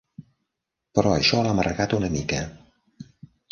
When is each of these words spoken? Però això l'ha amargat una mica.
Però 0.99 1.11
això 1.17 1.43
l'ha 1.47 1.53
amargat 1.57 1.95
una 1.99 2.11
mica. 2.17 2.43